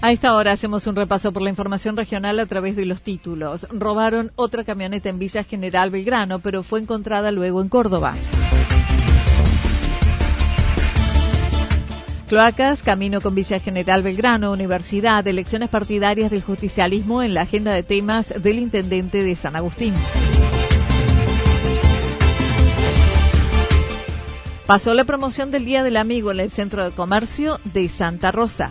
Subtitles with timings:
[0.00, 3.66] A esta hora hacemos un repaso por la información regional a través de los títulos.
[3.70, 8.14] Robaron otra camioneta en Villa General Belgrano, pero fue encontrada luego en Córdoba.
[12.28, 17.82] Cloacas, camino con Villa General Belgrano, Universidad, elecciones partidarias del justicialismo en la agenda de
[17.82, 19.94] temas del intendente de San Agustín.
[24.64, 28.70] Pasó la promoción del Día del Amigo en el Centro de Comercio de Santa Rosa.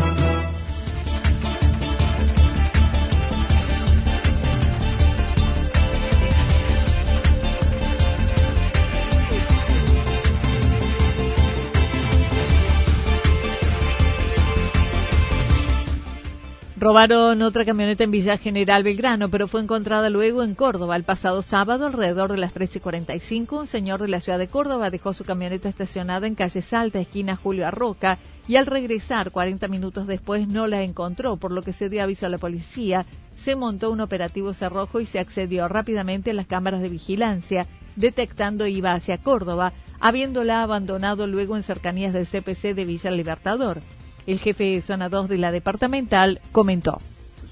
[16.81, 20.95] Robaron otra camioneta en Villa General Belgrano, pero fue encontrada luego en Córdoba.
[20.95, 25.13] El pasado sábado, alrededor de las 13.45, un señor de la ciudad de Córdoba dejó
[25.13, 30.47] su camioneta estacionada en calle Salta, esquina Julio Arroca, y al regresar 40 minutos después
[30.47, 33.05] no la encontró, por lo que se dio aviso a la policía.
[33.37, 38.65] Se montó un operativo cerrojo y se accedió rápidamente a las cámaras de vigilancia, detectando
[38.65, 43.81] iba hacia Córdoba, habiéndola abandonado luego en cercanías del CPC de Villa Libertador.
[44.27, 46.99] El jefe de zona 2 de la departamental comentó.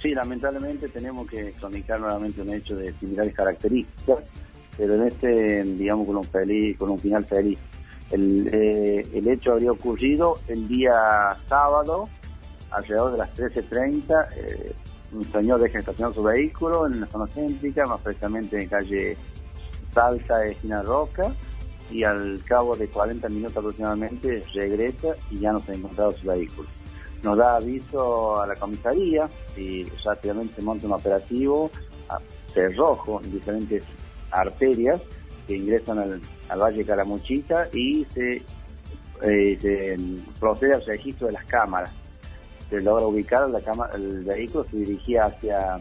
[0.02, 4.20] Sí, lamentablemente tenemos que cronicar nuevamente un hecho de similares características,
[4.78, 7.60] pero en este, digamos, con un, feliz, con un final feliz.
[8.12, 10.94] El, eh, el hecho habría ocurrido el día
[11.48, 12.08] sábado,
[12.72, 14.74] alrededor de las 13.30, eh,
[15.12, 19.18] un señor deja estacionar su vehículo en la zona céntrica, más precisamente en calle
[19.94, 21.34] Salta, esquina Roca,
[21.92, 26.28] y al cabo de 40 minutos aproximadamente regresa y ya no se ha encontrado su
[26.28, 26.68] vehículo.
[27.24, 29.28] Nos da aviso a la comisaría
[29.58, 31.70] y rápidamente se monta un operativo
[32.08, 32.20] a
[32.54, 33.84] cerrojo en diferentes
[34.32, 35.02] arterias
[35.48, 36.22] que ingresan al,
[36.60, 38.42] Valle Caramuchita y se,
[39.22, 39.98] eh,
[40.40, 41.92] procede al registro de las cámaras.
[42.70, 45.78] Se logra ubicar la cámara, el vehículo, se dirigía hacia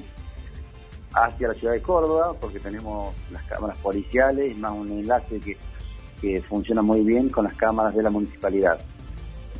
[1.14, 5.56] hacia la ciudad de Córdoba porque tenemos las cámaras policiales más un enlace que
[6.20, 8.78] que funciona muy bien con las cámaras de la municipalidad.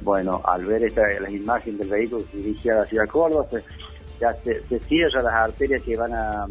[0.03, 3.09] Bueno, al ver esta, las imágenes del vehículo que se dirigía a la ciudad de
[3.09, 3.65] Córdoba, se,
[4.21, 6.47] ya se, cierran las arterias que van a,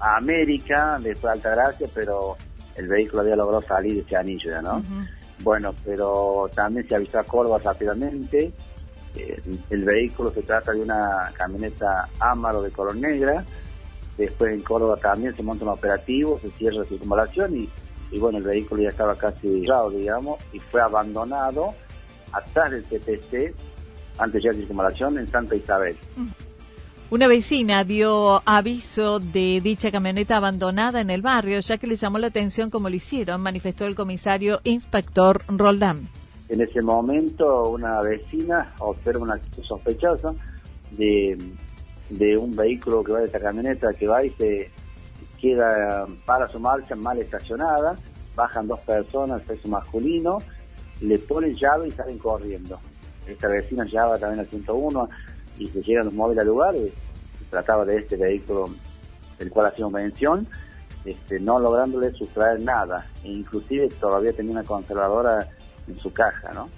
[0.00, 2.36] a América, después a Altagracia, pero
[2.76, 4.82] el vehículo había logrado salir de ese anillo ya, ¿no?
[5.42, 8.52] Bueno, pero también se avisó a Córdoba rápidamente.
[9.14, 9.40] Eh,
[9.70, 13.44] el vehículo se trata de una camioneta Amaro de color negra.
[14.16, 17.68] Después en Córdoba también se monta un operativo, se cierra la circunvalación y
[18.10, 21.74] y bueno, el vehículo ya estaba casi cerrado, digamos, y fue abandonado
[22.32, 23.54] atrás del CPC,
[24.18, 25.96] antes ya de circunvalación, en Santa Isabel.
[27.08, 32.18] Una vecina dio aviso de dicha camioneta abandonada en el barrio, ya que le llamó
[32.18, 36.08] la atención como lo hicieron, manifestó el comisario inspector Roldán.
[36.48, 40.34] En ese momento, una vecina observa una actitud sospechosa,
[40.92, 41.38] de,
[42.10, 44.70] de un vehículo que va de esta camioneta que va y se
[45.40, 47.96] queda para su marcha mal estacionada,
[48.34, 50.38] bajan dos personas, sexo masculino,
[51.00, 52.78] le ponen llave y salen corriendo.
[53.26, 55.08] Esta vecina llama también al 101
[55.58, 56.76] y se llegan los móviles al lugar.
[56.76, 58.70] Y se trataba de este vehículo
[59.38, 60.46] del cual hacíamos mención,
[61.04, 63.06] este, no lográndole sustraer nada.
[63.24, 65.48] E inclusive todavía tenía una conservadora
[65.88, 66.68] en su caja, ¿no?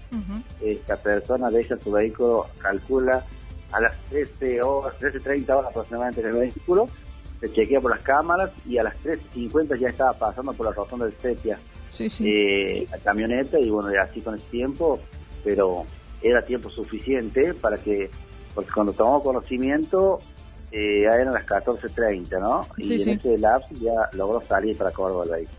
[0.60, 3.24] Esta persona deja su vehículo, calcula
[3.72, 6.88] a las 13 horas, 13.30 horas aproximadamente en el vehículo,
[7.40, 11.06] se chequea por las cámaras y a las 3.50 ya estaba pasando por la rotonda
[11.06, 11.58] de Sepia
[12.20, 15.00] eh, la camioneta y bueno, así con el tiempo,
[15.44, 15.84] pero
[16.22, 18.10] era tiempo suficiente para que,
[18.54, 20.18] porque cuando tomamos conocimiento
[20.70, 22.66] eh, ya eran las 14.30, ¿no?
[22.76, 25.57] y en ese lapso ya logró salir para Córdoba el vehículo.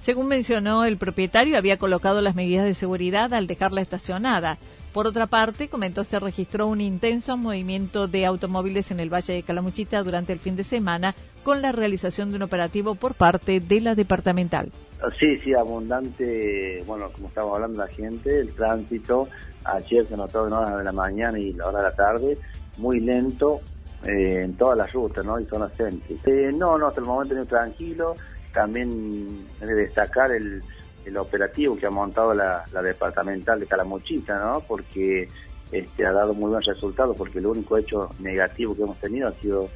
[0.00, 4.58] Según mencionó el propietario, había colocado las medidas de seguridad al dejarla estacionada.
[4.92, 9.42] Por otra parte, comentó se registró un intenso movimiento de automóviles en el Valle de
[9.42, 11.14] Calamuchita durante el fin de semana
[11.44, 14.72] con la realización de un operativo por parte de la departamental.
[15.18, 19.28] Sí, sí, abundante, bueno, como estamos hablando la gente, el tránsito,
[19.64, 22.38] ayer se notó en horas de la mañana y la hora de la tarde,
[22.78, 23.60] muy lento
[24.04, 25.38] eh, en todas las rutas, ¿no?
[25.38, 26.26] Y zonas céntricas.
[26.26, 28.14] Eh, no, no, hasta el momento muy tranquilo,
[28.52, 30.62] también de destacar el
[31.04, 34.60] el operativo que ha montado la, departamental de Calamuchita, ¿no?
[34.60, 35.28] Porque
[35.72, 39.32] este, ha dado muy buen resultado, porque el único hecho negativo que hemos tenido ha
[39.32, 39.68] sido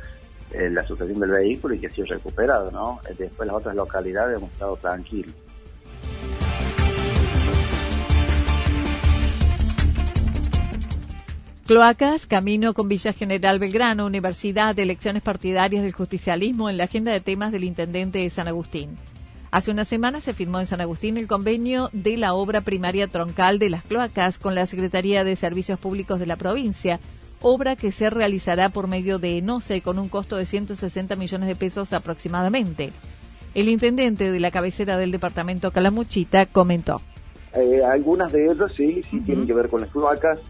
[0.53, 3.01] eh, la sustracción del vehículo y que ha sido recuperado, ¿no?
[3.17, 5.35] Después las otras localidades hemos estado tranquilos.
[11.67, 17.11] Cloacas, camino con Villa General Belgrano, Universidad de Elecciones Partidarias del Justicialismo en la agenda
[17.11, 18.91] de temas del Intendente de San Agustín.
[19.51, 23.59] Hace una semana se firmó en San Agustín el convenio de la obra primaria troncal
[23.59, 27.01] de las cloacas con la Secretaría de Servicios Públicos de la provincia,
[27.41, 31.55] obra que se realizará por medio de ENOCE con un costo de 160 millones de
[31.55, 32.93] pesos aproximadamente.
[33.55, 37.01] El intendente de la cabecera del departamento Calamuchita comentó.
[37.55, 40.43] Eh, algunas de ellas sí, sí tienen que ver con las cloacas.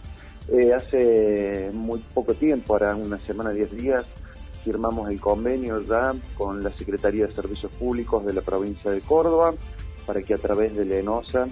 [0.49, 4.05] Eh, hace muy poco tiempo, ahora una semana, diez días,
[4.64, 9.55] firmamos el convenio ya con la Secretaría de Servicios Públicos de la provincia de Córdoba
[10.06, 11.46] para que a través de la ENOSA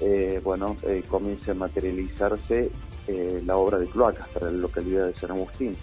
[0.00, 2.70] eh, bueno, eh, comience a materializarse
[3.06, 5.76] eh, la obra de cloacas para la localidad de San Agustín.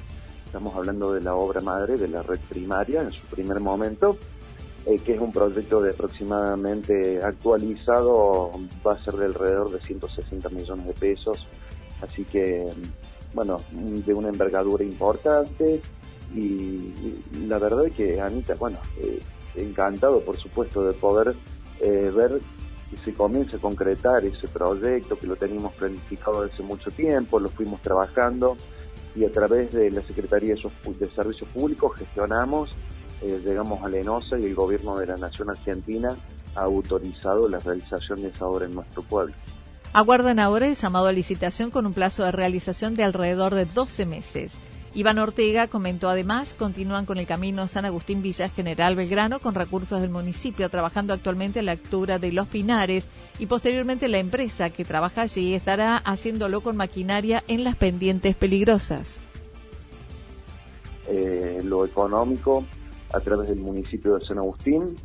[0.46, 4.18] Estamos hablando de la obra madre de la red primaria en su primer momento,
[5.06, 8.52] que es un proyecto de aproximadamente actualizado,
[8.86, 11.48] va a ser de alrededor de 160 millones de pesos,
[12.02, 12.66] así que,
[13.34, 15.82] bueno, de una envergadura importante,
[16.36, 16.94] y,
[17.48, 19.20] la verdad es que Anita, bueno, eh,
[19.56, 21.36] encantado por supuesto de poder
[21.80, 22.40] eh, ver
[22.90, 27.50] que se comience a concretar ese proyecto que lo teníamos planificado desde mucho tiempo, lo
[27.50, 28.58] fuimos trabajando
[29.16, 32.70] y a través de la Secretaría de Servicios Públicos gestionamos,
[33.22, 36.16] eh, llegamos a la ENOSA y el Gobierno de la Nación Argentina
[36.56, 39.34] ha autorizado la realización de esa obra en nuestro pueblo.
[39.92, 44.06] Aguardan ahora el llamado a licitación con un plazo de realización de alrededor de 12
[44.06, 44.52] meses.
[44.94, 50.02] Iván Ortega comentó además, continúan con el camino San Agustín Villa General Belgrano con recursos
[50.02, 53.08] del municipio, trabajando actualmente en la altura de Los Pinares
[53.40, 59.18] y posteriormente la empresa que trabaja allí estará haciéndolo con maquinaria en las pendientes peligrosas.
[61.08, 62.64] Eh, lo económico
[63.14, 64.96] a través del municipio de San Agustín,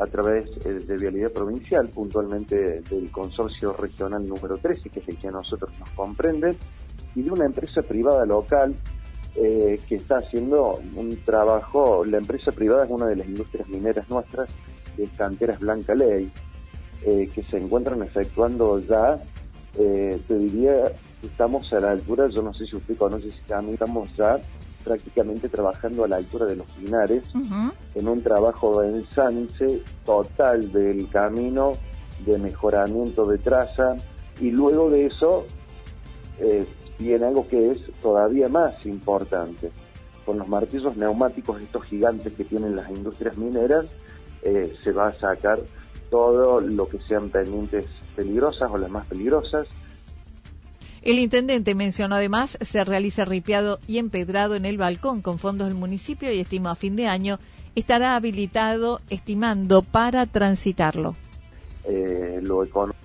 [0.00, 5.18] a través eh, de Vialidad Provincial, puntualmente del Consorcio Regional número 13, que es el
[5.18, 6.56] que a nosotros nos comprende,
[7.14, 8.74] y de una empresa privada local
[9.34, 14.08] eh, que está haciendo un trabajo, la empresa privada es una de las industrias mineras
[14.08, 14.48] nuestras,
[14.96, 16.30] de canteras Blanca Ley,
[17.04, 19.16] eh, que se encuentran efectuando ya,
[19.72, 20.92] te diría,
[21.22, 24.38] estamos a la altura, yo no sé si usted conoce si estamos ya
[24.84, 27.24] prácticamente trabajando a la altura de los pinares,
[27.94, 31.72] en un trabajo de ensanche total del camino,
[32.24, 33.96] de mejoramiento de traza,
[34.40, 35.46] y luego de eso
[36.38, 36.66] eh,
[36.98, 39.70] viene algo que es todavía más importante.
[40.24, 43.86] Con los martillos neumáticos, estos gigantes que tienen las industrias mineras,
[44.42, 45.60] eh, se va a sacar
[46.10, 49.66] todo lo que sean pendientes peligrosas o las más peligrosas.
[51.02, 55.76] El intendente mencionó además se realiza ripiado y empedrado en el balcón con fondos del
[55.76, 57.38] municipio y estima a fin de año
[57.74, 61.14] estará habilitado estimando para transitarlo.
[61.84, 62.98] Eh, lo económico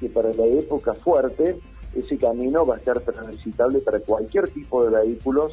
[0.00, 1.56] que para la época fuerte
[1.94, 5.52] ese camino va a estar transitable para cualquier tipo de vehículos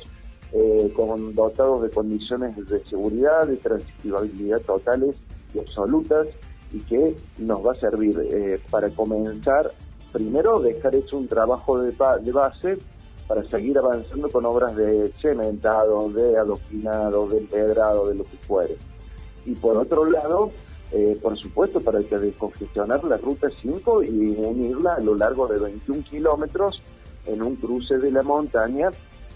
[0.53, 5.15] eh, con dotados de condiciones de seguridad, de transitabilidad totales
[5.53, 6.27] y absolutas
[6.71, 9.71] y que nos va a servir eh, para comenzar
[10.11, 12.77] primero dejar hecho un trabajo de, de base
[13.27, 18.77] para seguir avanzando con obras de cementado, de adoquinado, de empedrado, de lo que fuere.
[19.45, 20.49] Y por otro lado,
[20.91, 25.59] eh, por supuesto, para que descongestionar la ruta 5 y unirla a lo largo de
[25.59, 26.81] 21 kilómetros
[27.25, 28.89] en un cruce de la montaña,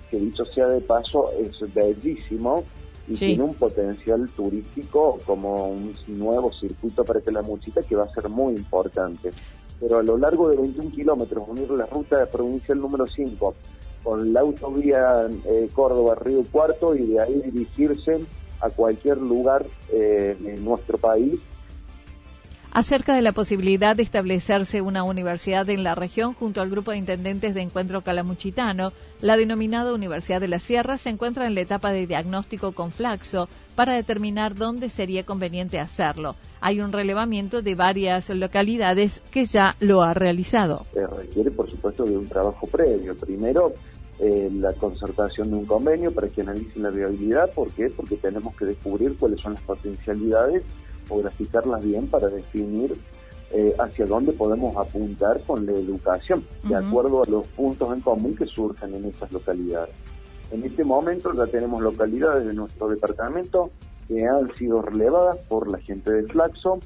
[0.10, 2.63] que dicho sea de paso, es bellísimo
[3.08, 8.06] y tiene un potencial turístico como un nuevo circuito para que la muchita que va
[8.06, 9.32] a ser muy importante.
[9.82, 13.56] Pero a lo largo de 21 kilómetros, unir la ruta provincial número 5
[14.04, 18.24] con la autovía eh, Córdoba-Río Cuarto y de ahí dirigirse
[18.60, 21.40] a cualquier lugar eh, en nuestro país.
[22.74, 26.98] Acerca de la posibilidad de establecerse una universidad en la región junto al grupo de
[27.00, 31.92] intendentes de Encuentro Calamuchitano, la denominada Universidad de la Sierra se encuentra en la etapa
[31.92, 36.38] de diagnóstico con Flaxo para determinar dónde sería conveniente hacerlo.
[36.62, 40.86] Hay un relevamiento de varias localidades que ya lo ha realizado.
[40.94, 43.18] Se requiere, por supuesto, de un trabajo previo.
[43.18, 43.74] Primero,
[44.20, 47.51] eh, la concertación de un convenio para que analicen la viabilidad.
[47.54, 47.90] ¿Por qué?
[47.90, 50.63] Porque tenemos que descubrir cuáles son las potencialidades
[51.12, 52.98] o graficarlas bien para definir
[53.51, 58.36] eh, hacia dónde podemos apuntar con la educación, de acuerdo a los puntos en común
[58.36, 59.94] que surjan en esas localidades.
[60.51, 63.70] En este momento ya tenemos localidades de nuestro departamento
[64.08, 66.80] que han sido relevadas por la gente de Flaxo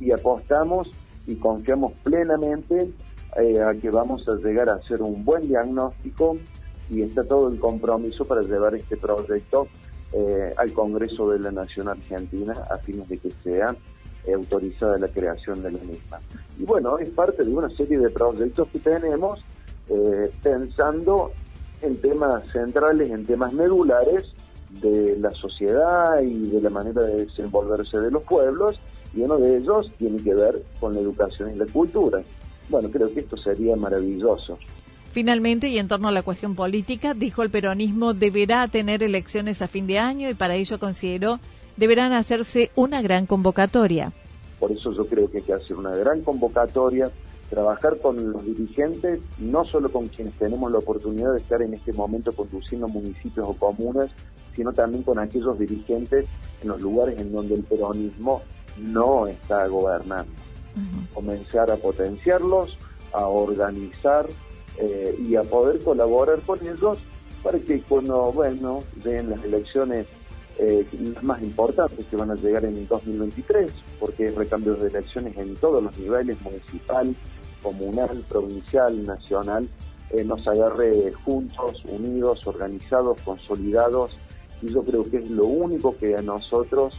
[0.00, 0.90] y apostamos
[1.26, 2.90] y confiamos plenamente
[3.40, 6.36] eh, a que vamos a llegar a hacer un buen diagnóstico
[6.90, 9.66] y está todo el compromiso para llevar este proyecto
[10.12, 13.74] eh, al Congreso de la Nación Argentina a fines de que sea
[14.32, 16.20] autorizada la creación de la misma.
[16.58, 19.40] Y bueno, es parte de una serie de proyectos que tenemos
[19.88, 21.32] eh, pensando
[21.80, 24.32] en temas centrales, en temas medulares
[24.80, 28.78] de la sociedad y de la manera de desenvolverse de los pueblos,
[29.14, 32.22] y uno de ellos tiene que ver con la educación y la cultura.
[32.68, 34.58] Bueno, creo que esto sería maravilloso.
[35.12, 39.68] Finalmente, y en torno a la cuestión política, dijo el peronismo deberá tener elecciones a
[39.68, 41.38] fin de año y para ello consideró
[41.76, 44.12] deberán hacerse una gran convocatoria.
[44.58, 47.10] Por eso yo creo que hay que hacer una gran convocatoria,
[47.50, 51.92] trabajar con los dirigentes, no solo con quienes tenemos la oportunidad de estar en este
[51.92, 54.10] momento conduciendo municipios o comunas,
[54.54, 56.26] sino también con aquellos dirigentes
[56.62, 58.42] en los lugares en donde el peronismo
[58.78, 60.32] no está gobernando.
[61.12, 62.78] Comenzar a potenciarlos,
[63.12, 64.26] a organizar
[64.78, 66.98] eh, y a poder colaborar con ellos
[67.42, 70.06] para que cuando, bueno, den las elecciones
[70.58, 75.36] eh, las más importantes que van a llegar en 2023, porque hay recambios de elecciones
[75.36, 77.14] en todos los niveles, municipal,
[77.62, 79.68] comunal, provincial, nacional,
[80.10, 84.16] eh, nos agarre juntos, unidos, organizados, consolidados,
[84.62, 86.98] y yo creo que es lo único que a nosotros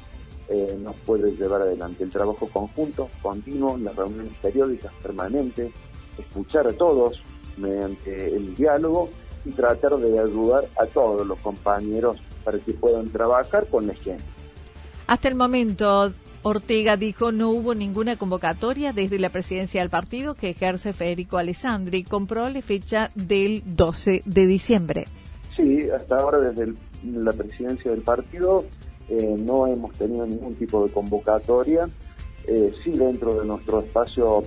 [0.83, 2.03] nos puede llevar adelante.
[2.03, 5.71] El trabajo conjunto, continuo, las reuniones periódicas permanentes,
[6.19, 7.19] escuchar a todos,
[7.57, 9.09] mediante el diálogo
[9.45, 14.23] y tratar de ayudar a todos los compañeros para que puedan trabajar con la gente.
[15.07, 20.49] Hasta el momento, Ortega dijo no hubo ninguna convocatoria desde la presidencia del partido que
[20.49, 22.03] ejerce Federico Alessandri.
[22.03, 25.05] Compró la fecha del 12 de diciembre.
[25.55, 28.65] Sí, hasta ahora desde la presidencia del partido
[29.09, 31.89] eh, no hemos tenido ningún tipo de convocatoria.
[32.45, 34.43] Eh, sí dentro de nuestro espacio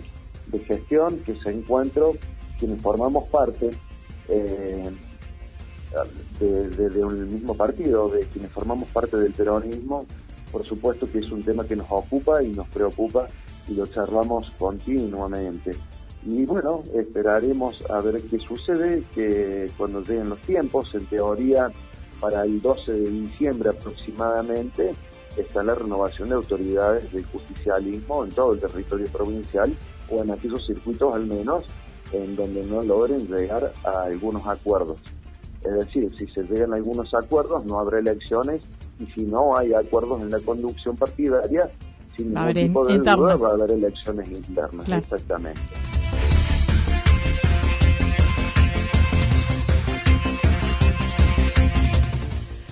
[0.48, 2.14] de gestión, que se encuentro,
[2.58, 3.70] quienes formamos parte
[4.28, 4.90] eh,
[6.40, 10.06] de, un mismo partido, de quienes formamos parte del peronismo,
[10.52, 13.26] por supuesto que es un tema que nos ocupa y nos preocupa
[13.68, 15.72] y lo charlamos continuamente.
[16.24, 21.70] Y bueno, esperaremos a ver qué sucede, que cuando lleguen los tiempos, en teoría
[22.20, 24.92] para el 12 de diciembre aproximadamente,
[25.36, 29.74] está la renovación de autoridades del justicialismo en todo el territorio provincial
[30.10, 31.64] o en aquellos circuitos al menos
[32.12, 34.98] en donde no logren llegar a algunos acuerdos.
[35.64, 38.62] Es decir, si se llegan a algunos acuerdos, no habrá elecciones
[38.98, 41.68] y si no hay acuerdos en la conducción partidaria,
[42.16, 44.88] sin ningún tipo de duda va a haber elecciones internas.
[44.88, 45.60] Exactamente.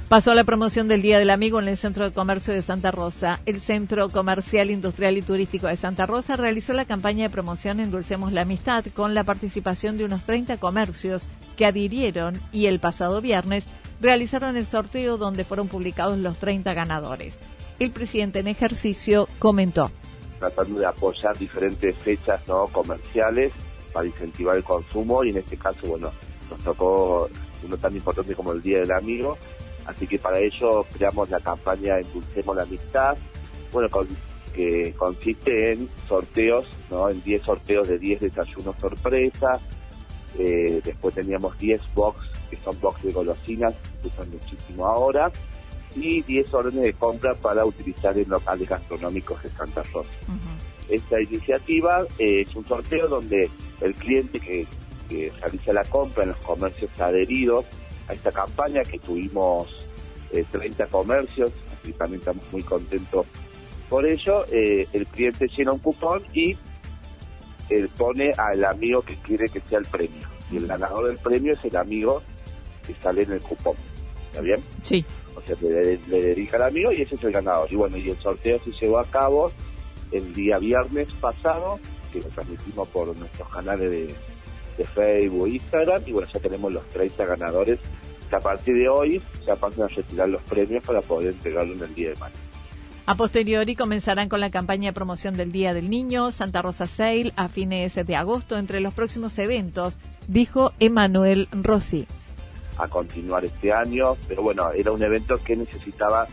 [0.09, 3.41] Pasó la promoción del Día del Amigo en el Centro de Comercio de Santa Rosa.
[3.47, 8.31] El Centro Comercial, Industrial y Turístico de Santa Rosa realizó la campaña de promoción Endulcemos
[8.31, 13.65] la Amistad con la participación de unos 30 comercios que adhirieron y el pasado viernes
[14.01, 17.39] realizaron el sorteo donde fueron publicados los 30 ganadores.
[17.79, 19.91] El presidente en ejercicio comentó.
[20.39, 23.53] Tratando de apoyar diferentes fechas no comerciales
[23.95, 26.13] para incentivar el consumo y en este caso, bueno,
[26.51, 27.31] nos tocó
[27.65, 29.39] uno tan importante como el Día del Amigo
[29.87, 33.17] Así que para ello creamos la campaña Endulcemos la Amistad,
[33.73, 33.89] bueno,
[34.55, 37.09] que consiste en sorteos, ¿no?
[37.09, 39.61] En 10 sorteos de 10 desayunos sorpresa,
[40.39, 45.31] eh, después teníamos 10 box, que son box de golosinas, que usan muchísimo ahora,
[45.97, 50.11] y 10 órdenes de compra para utilizar en locales gastronómicos de Santa Rosa.
[50.89, 53.51] Esta iniciativa eh, es un sorteo donde
[53.81, 54.67] el cliente que,
[55.41, 57.67] realiza la compra en los comercios adheridos
[58.09, 59.69] a esta campaña, que tuvimos
[60.51, 63.27] 30 eh, comercios, así también estamos muy contentos
[63.89, 66.57] por ello, eh, el cliente llena un cupón y
[67.97, 70.29] pone al amigo que quiere que sea el premio.
[70.51, 72.23] Y el ganador del premio es el amigo
[72.87, 73.77] que sale en el cupón.
[74.27, 74.61] ¿Está bien?
[74.83, 75.05] Sí.
[75.35, 77.69] O sea, le, le dedica al amigo y ese es el ganador.
[77.71, 79.53] Y bueno, y el sorteo se llevó a cabo
[80.13, 81.79] el día viernes pasado,
[82.13, 84.15] que lo transmitimos por nuestros canales de,
[84.77, 87.79] de Facebook, Instagram, y bueno, ya tenemos los 30 ganadores,
[88.29, 91.83] que a partir de hoy ya pasan a retirar los premios para poder entregarlo en
[91.83, 92.41] el día de mañana.
[93.07, 97.35] A posteriori comenzarán con la campaña de promoción del Día del Niño, Santa Rosa Sale,
[97.37, 102.07] a fines de agosto, entre los próximos eventos, dijo Emanuel Rossi.
[102.79, 106.27] A continuar este año, pero bueno, era un evento que necesitaba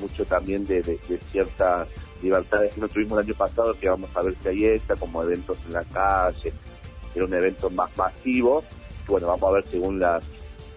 [0.00, 0.98] mucho también de, de,
[1.32, 1.88] ciertas
[2.22, 5.22] libertades que no tuvimos el año pasado, que vamos a ver si hay esta, como
[5.22, 6.52] eventos en la calle,
[7.14, 8.64] era un evento más masivo.
[9.06, 10.20] Bueno, vamos a ver según la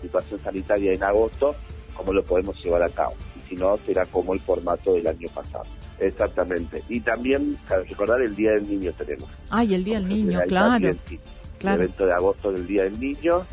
[0.02, 1.56] situación sanitaria en agosto,
[1.96, 3.14] cómo lo podemos llevar a cabo
[3.52, 5.66] si no será como el formato del año pasado.
[6.00, 6.82] Exactamente.
[6.88, 9.30] Y también, para recordar, el Día del Niño tenemos.
[9.50, 10.88] Ay, el Día del Niño, claro.
[10.88, 13.46] El evento de agosto del Día del Niño.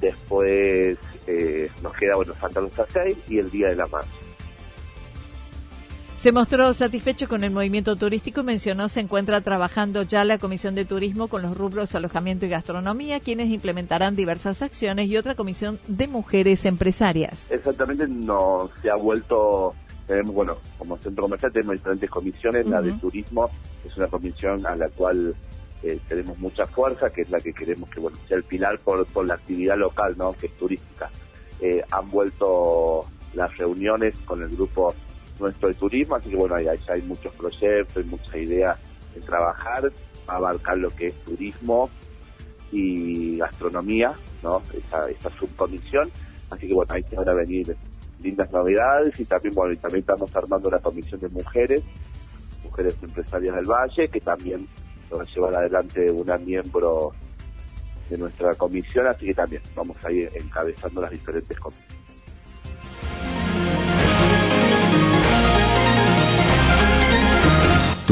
[0.00, 4.08] Después eh, nos queda, bueno, Santa Rosa 6 y el Día de la Madre.
[6.24, 10.74] Se mostró satisfecho con el movimiento turístico y mencionó se encuentra trabajando ya la Comisión
[10.74, 15.78] de Turismo con los rubros alojamiento y gastronomía, quienes implementarán diversas acciones y otra comisión
[15.86, 17.46] de mujeres empresarias.
[17.50, 19.74] Exactamente, no se ha vuelto,
[20.06, 23.50] tenemos, bueno, como centro comercial tenemos diferentes comisiones, la de turismo
[23.86, 25.34] es una comisión a la cual
[25.82, 29.04] eh, tenemos mucha fuerza, que es la que queremos que bueno sea el pilar por,
[29.08, 30.32] por la actividad local, ¿no?
[30.32, 31.10] que es turística.
[31.60, 34.94] Eh, han vuelto las reuniones con el grupo
[35.38, 38.76] nuestro de turismo, así que bueno, ahí, hay muchos proyectos, hay mucha idea
[39.14, 39.92] de trabajar,
[40.26, 41.90] abarcar lo que es turismo
[42.72, 44.62] y gastronomía, ¿no?
[44.76, 46.10] Esa, esa subcomisión,
[46.50, 47.76] así que bueno, ahí se van a venir
[48.20, 51.82] lindas novedades y también, bueno, también estamos armando la comisión de mujeres,
[52.64, 54.66] mujeres empresarias del Valle, que también
[55.14, 57.12] va a llevar adelante una miembro
[58.08, 61.83] de nuestra comisión, así que también vamos a ir encabezando las diferentes comisiones.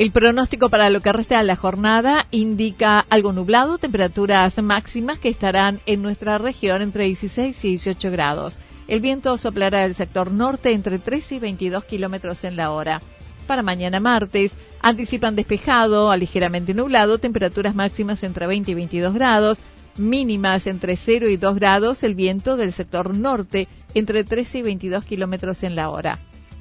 [0.00, 5.28] El pronóstico para lo que resta de la jornada indica algo nublado, temperaturas máximas que
[5.28, 8.58] estarán en nuestra región entre 16 y 18 grados.
[8.88, 13.02] El viento soplará del sector norte entre 13 y 22 kilómetros en la hora.
[13.46, 19.58] Para mañana martes, anticipan despejado a ligeramente nublado, temperaturas máximas entre 20 y 22 grados,
[19.98, 25.04] mínimas entre 0 y 2 grados, el viento del sector norte entre 13 y 22
[25.04, 26.20] kilómetros en la hora.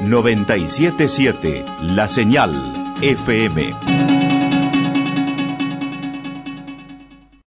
[0.00, 2.52] 977 La Señal
[3.00, 4.11] FM.